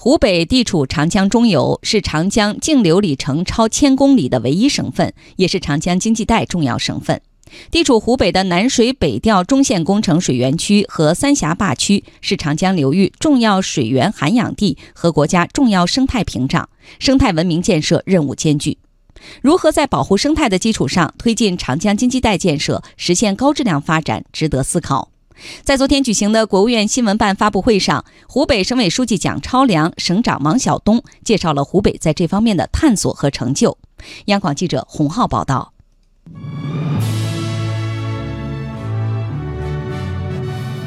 [0.00, 7.20] 湖北地处长江中游，是长江径流里程超千公里的唯一省份，也是长江经济带重要省份。
[7.72, 16.68] 地处湖北的南水北调中线工程水源区和三峡坝区是长江流域重要水源涵养地和国家重要生态屏障，
[17.00, 18.78] 生态文明建设任务艰巨。
[19.42, 25.10] 如何在保护生态的基础上推进长江经济带建设，实现高质量发展，值得思考。
[25.62, 33.78] 在昨天举行的国务院新闻办发布会上，湖北省委书记蒋超良、省长王晓东介绍了湖北在这方面的探索和成就。
[34.26, 35.72] 央广记者洪浩报道。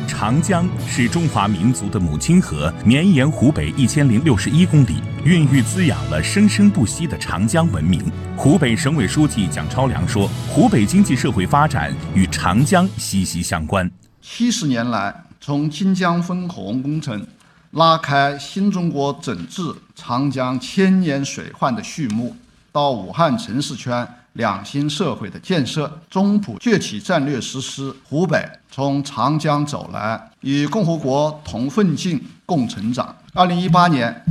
[0.08, 8.00] 长江是中华民族的母亲河，绵延湖北一千零六十一公里，孕育滋养了生生不息的长江文明。
[8.38, 13.90] 湖北省委书记蒋超良说：“湖北经济社会发展与长江息息相关。”
[14.22, 17.26] 七十年来，从金江分洪工程
[17.72, 19.64] 拉开新中国整治
[19.96, 22.36] 长江千年水患的序幕，
[22.72, 33.16] 到武汉城市圈两新社会的建设，中普崛起战略实施，湖北从长江走来，与共和国同奋进、共成长。
[33.34, 34.24] 二零一八年，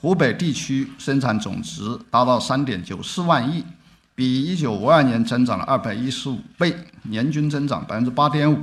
[0.00, 3.64] 湖北地区生产总值达到三点九四万亿，
[4.14, 8.58] 比一九五二年增长了二百一十五倍，年均增长百分之八点五。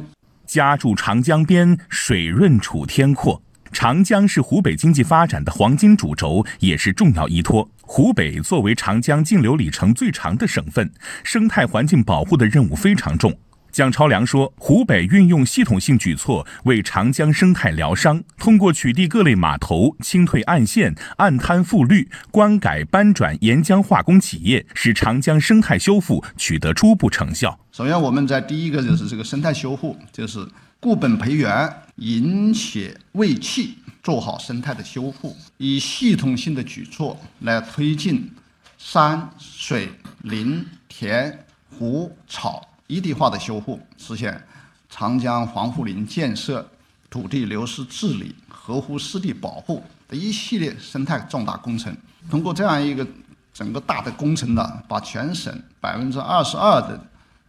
[0.46, 3.42] 家住长江边，水润楚天阔。
[3.72, 7.70] 长江是湖北经济发展的黄金主轴，也是重要依托。
[7.82, 10.90] 湖北作为长江径流里程最长的省份，
[11.24, 13.38] 生态环境保护的任务非常重。
[13.76, 27.60] 蒋超良说：“湖北运用系统性举措为长江生态疗伤，通过取缔各类码头、清退岸线、岸滩复绿、关改搬转沿江化工企业，使长江生态修复取得初步成效。
[27.74, 30.48] 首先，我们在第一个就是这个生态修复，就是
[30.80, 38.32] 固本培元、引血卫气，做好生态的修复，以系统性的举措来推进
[38.78, 39.90] 山水
[40.22, 41.38] 林田
[41.78, 44.42] 湖草。”一地化的修复，实现
[44.90, 46.68] 长江防护林建设、
[47.10, 51.96] 土地流失治理、河湖湿地保护的一系列生态重大工程。
[52.30, 53.06] 通过这样一个
[53.54, 57.00] 整个大的工程呢，把全省百分之二十二的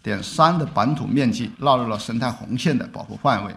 [0.02, 3.54] 点三的版土面积纳入了生态红线的保护范围，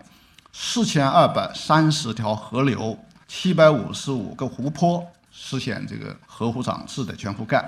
[0.51, 2.97] 四千二百三十条河流、
[3.27, 7.63] 七百五十五个湖泊实现这个河湖长治的全覆盖，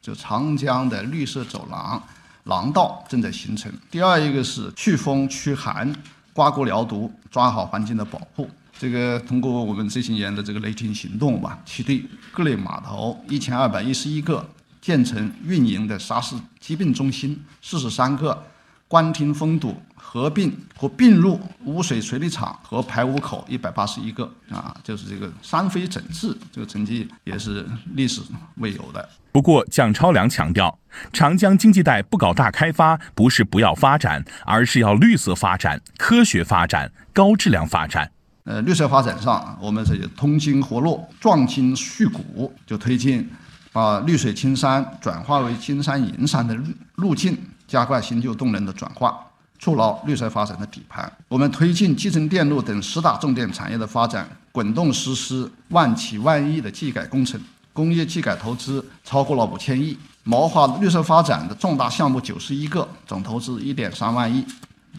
[0.00, 2.00] 就长江的绿色走廊。
[2.46, 3.72] 廊道正在形成。
[3.88, 5.94] 第二一个是祛风驱寒、
[6.32, 8.50] 刮骨疗毒，抓好环境的保护。
[8.76, 12.02] 这个通过我们这些年的这个雷霆行动吧，取缔
[12.32, 14.44] 各类码头一千二百一十一个，
[14.80, 18.42] 建成运营的沙市疾病中心四十三个。
[18.88, 28.20] 关停封堵合并或并入污水处理厂和排污口一百八十一个啊，就是这个三非整治，这个成绩也是历史
[28.56, 29.08] 未有的。
[29.32, 30.78] 不过，蒋超良强调，
[31.12, 38.10] 长江经济带不搞大开发，不是不要发展，而是要绿色发展、科学发展、高质量发展。
[38.44, 43.28] 呃，绿色发展上，我们这个通经活络、壮筋续骨，就推进
[43.72, 46.64] 把绿水青山转化为金山银山的路
[46.94, 47.36] 路径。
[47.66, 49.18] 加快新旧动能的转化，
[49.58, 51.10] 筑牢绿色发展的底盘。
[51.28, 57.40] 我们推进集成电路等十大重点产业的发展，滚动实施万企万亿的技改工程，
[57.72, 64.44] 工业技改投资超过了五千亿，谋划绿色发展的重大项目九十一个，总投资一点三万亿。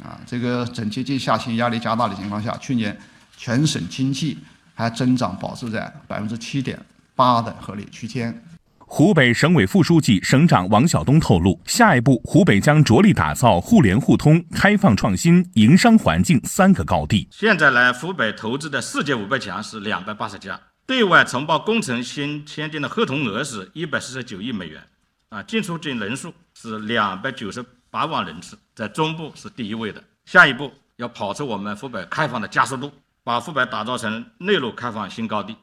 [0.03, 2.95] 啊，这个整经济下行压力加大的情况下，去年
[3.35, 4.37] 全省经济
[4.75, 6.79] 还增长保持在百分之七点
[7.15, 8.43] 八的合理区间。
[8.89, 17.27] 湖北省委副书记、省长王晓东透露，下一步湖北将着力打造互联互通、开放创新、营商环境三个高地。
[17.29, 24.81] 现在来，湖北投资的世界五百强是两百八十家，对外承包工程新签订的合同额是一百四十九亿美元，
[25.29, 30.01] 啊，进出境人数是两百九十八万人次，在中部是第一位的。
[30.25, 32.89] 下一步要跑出我们湖北开放的加速度，
[33.25, 35.53] 把湖北打造成内陆开放新高地。